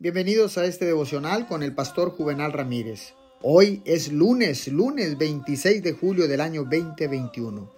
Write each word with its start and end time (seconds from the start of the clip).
Bienvenidos 0.00 0.58
a 0.58 0.64
este 0.64 0.84
devocional 0.84 1.48
con 1.48 1.64
el 1.64 1.74
pastor 1.74 2.10
Juvenal 2.10 2.52
Ramírez. 2.52 3.14
Hoy 3.42 3.82
es 3.84 4.12
lunes, 4.12 4.68
lunes 4.68 5.18
26 5.18 5.82
de 5.82 5.92
julio 5.92 6.28
del 6.28 6.40
año 6.40 6.62
2021. 6.62 7.68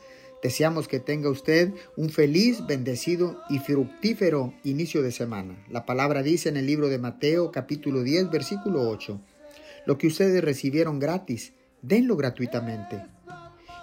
Deseamos 0.42 0.86
que 0.86 1.00
tenga 1.00 1.30
usted 1.30 1.72
un 1.96 2.10
feliz, 2.10 2.66
bendecido 2.66 3.40
y 3.48 3.58
fructífero 3.58 4.52
inicio 4.64 5.00
de 5.02 5.12
semana. 5.12 5.64
La 5.70 5.86
palabra 5.86 6.22
dice 6.22 6.50
en 6.50 6.58
el 6.58 6.66
libro 6.66 6.88
de 6.90 6.98
Mateo 6.98 7.50
capítulo 7.50 8.02
10 8.02 8.28
versículo 8.30 8.90
8, 8.90 9.18
lo 9.86 9.96
que 9.96 10.08
ustedes 10.08 10.44
recibieron 10.44 10.98
gratis, 10.98 11.54
denlo 11.80 12.18
gratuitamente. 12.18 13.02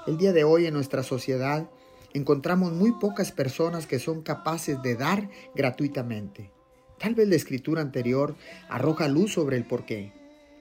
El 0.05 0.19
día 0.19 0.31
de 0.31 0.43
hoy 0.43 0.67
en 0.67 0.75
nuestra 0.75 1.01
sociedad 1.01 1.71
encontramos 2.13 2.71
muy 2.71 2.91
pocas 2.91 3.31
personas 3.31 3.87
que 3.87 3.97
son 3.97 4.21
capaces 4.21 4.79
de 4.83 4.95
dar 4.95 5.27
gratuitamente. 5.55 6.51
Tal 6.99 7.13
vez 7.13 7.27
la 7.27 7.35
escritura 7.35 7.81
anterior 7.81 8.35
arroja 8.69 9.07
luz 9.07 9.33
sobre 9.33 9.57
el 9.57 9.65
porqué. 9.65 10.11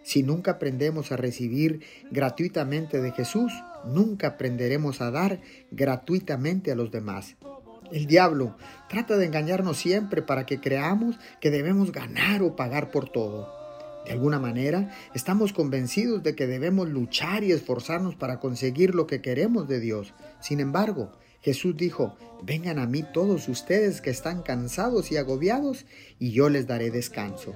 Si 0.03 0.23
nunca 0.23 0.53
aprendemos 0.53 1.11
a 1.11 1.17
recibir 1.17 1.81
gratuitamente 2.11 3.01
de 3.01 3.11
Jesús, 3.13 3.53
nunca 3.85 4.29
aprenderemos 4.29 5.01
a 5.01 5.11
dar 5.11 5.41
gratuitamente 5.71 6.71
a 6.71 6.77
los 6.77 6.91
demás. 6.91 7.37
El 7.91 8.07
diablo 8.07 8.57
trata 8.89 9.17
de 9.17 9.27
engañarnos 9.27 9.79
siempre 9.79 10.23
para 10.23 10.47
que 10.47 10.61
creamos 10.61 11.19
que 11.41 11.51
debemos 11.51 11.93
ganar 11.93 12.43
o 12.43 12.55
pagar 12.55 12.91
por 12.91 13.09
todo. 13.09 13.66
De 14.07 14.13
alguna 14.13 14.39
manera, 14.39 14.95
estamos 15.15 15.53
convencidos 15.53 16.23
de 16.23 16.37
que 16.37 16.47
debemos 16.47 16.89
luchar 16.89 17.43
y 17.43 17.51
esforzarnos 17.51 18.15
para 18.15 18.39
conseguir 18.39 18.95
lo 18.95 19.09
que 19.09 19.21
queremos 19.21 19.67
de 19.67 19.81
Dios. 19.81 20.15
Sin 20.41 20.61
embargo, 20.61 21.11
Jesús 21.43 21.77
dijo, 21.77 22.17
vengan 22.43 22.79
a 22.79 22.87
mí 22.87 23.05
todos 23.13 23.49
ustedes 23.49 24.01
que 24.01 24.11
están 24.11 24.43
cansados 24.43 25.11
y 25.11 25.17
agobiados, 25.17 25.87
y 26.21 26.31
yo 26.31 26.49
les 26.49 26.69
daré 26.69 26.93
descanso. 26.93 27.55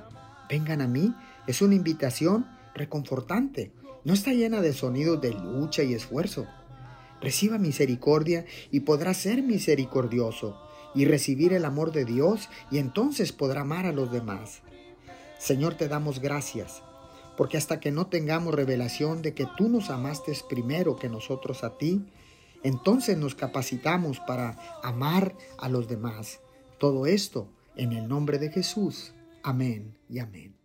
Vengan 0.49 0.81
a 0.81 0.89
mí 0.89 1.15
es 1.47 1.63
una 1.63 1.77
invitación 1.77 2.47
reconfortante. 2.75 3.73
No 4.05 4.13
está 4.13 4.33
llena 4.33 4.61
de 4.61 4.73
sonidos 4.73 5.21
de 5.21 5.33
lucha 5.33 5.85
y 5.85 5.95
esfuerzo. 5.95 6.47
Reciba 7.21 7.59
misericordia 7.59 8.45
y 8.73 8.81
podrá 8.81 9.15
ser 9.15 9.43
misericordioso 9.43 10.61
y 10.97 11.05
recibir 11.05 11.53
el 11.53 11.65
amor 11.65 11.93
de 11.93 12.05
Dios 12.05 12.49
y 12.73 12.79
entonces 12.79 13.33
podrá 13.33 13.61
amar 13.61 13.87
a 13.87 13.93
los 13.93 14.11
demás. 14.11 14.63
Señor, 15.41 15.75
te 15.75 15.89
damos 15.89 16.21
gracias, 16.21 16.83
porque 17.37 17.57
hasta 17.57 17.81
que 17.81 17.91
no 17.91 18.09
tengamos 18.09 18.55
revelación 18.55 19.23
de 19.23 19.33
que 19.33 19.49
tú 19.57 19.71
nos 19.71 19.89
amaste 19.89 20.37
primero 20.49 20.97
que 20.97 21.09
nosotros 21.09 21.65
a 21.65 21.79
ti, 21.79 22.05
entonces 22.63 23.17
nos 23.17 23.35
capacitamos 23.35 24.21
para 24.21 24.59
amar 24.83 25.35
a 25.59 25.71
los 25.71 25.89
demás. 25.89 26.41
Todo 26.79 27.07
esto 27.07 27.49
en 27.75 27.95
el 27.95 28.07
nombre 28.07 28.39
de 28.39 28.51
Jesús. 28.51 29.15
Amén 29.43 29.97
y 30.11 30.19
amén. 30.19 30.60